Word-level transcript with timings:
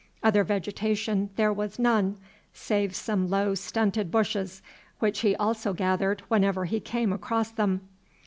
Other 0.23 0.43
vegetation 0.43 1.29
there 1.35 1.53
was 1.53 1.77
none, 1.77 2.17
save 2.53 2.95
some 2.95 3.29
low 3.29 3.53
stunted 3.53 4.09
bushes, 4.09 4.63
which 4.97 5.19
he 5.19 5.35
also 5.35 5.73
gathered 5.73 6.21
whenever 6.27 6.65
he 6.65 6.79
came 6.79 7.13
across 7.13 7.51
them. 7.51 7.81